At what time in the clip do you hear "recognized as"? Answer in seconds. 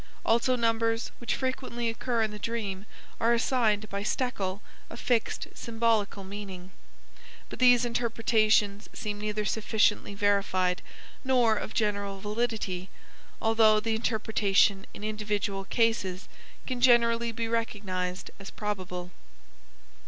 17.47-18.49